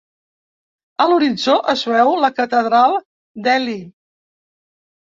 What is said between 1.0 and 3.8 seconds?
A l'horitzó es veu la Catedral d'Ely.